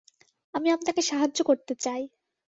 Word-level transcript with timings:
আমি 0.53 0.67
আপনাকে 0.71 1.01
সাহায্য 1.01 1.39
করতে 1.43 1.73
চাই। 1.75 2.01